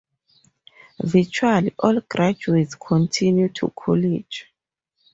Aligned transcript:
Virtually 1.03 1.75
all 1.77 2.01
graduates 2.09 2.73
continue 2.73 3.49
to 3.49 3.71
college. 3.79 4.47